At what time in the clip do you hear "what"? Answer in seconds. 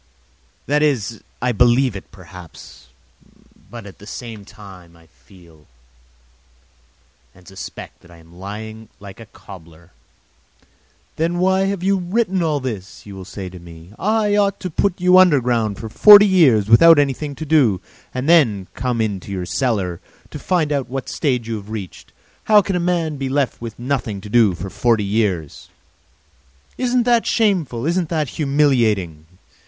20.89-21.09